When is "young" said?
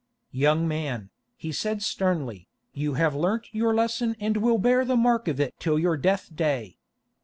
0.31-0.67